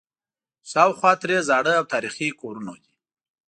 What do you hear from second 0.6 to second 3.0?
شاوخوا ترې زاړه او تاریخي کورونه دي.